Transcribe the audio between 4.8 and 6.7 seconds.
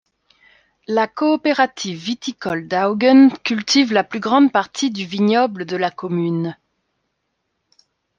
du vignoble de la commune.